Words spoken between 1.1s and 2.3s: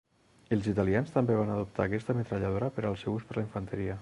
també van adoptar aquesta